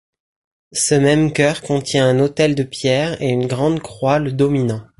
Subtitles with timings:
[0.73, 4.81] Ce même chœur contient un autel de pierre et une grande croix le dominant.